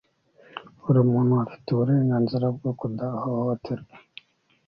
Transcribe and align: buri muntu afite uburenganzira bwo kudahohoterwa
buri 0.83 0.99
muntu 1.11 1.33
afite 1.43 1.67
uburenganzira 1.71 2.45
bwo 2.55 2.71
kudahohoterwa 2.79 3.95